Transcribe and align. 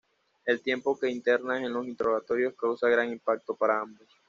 El 0.45 0.63
tiempo 0.63 0.97
que 0.97 1.05
alternan 1.05 1.63
en 1.63 1.73
los 1.73 1.85
interrogatorios 1.85 2.55
causa 2.55 2.89
gran 2.89 3.11
impacto 3.11 3.53
para 3.55 3.81
ambos. 3.81 4.07